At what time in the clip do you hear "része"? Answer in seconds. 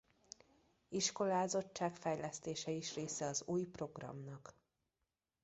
2.95-3.25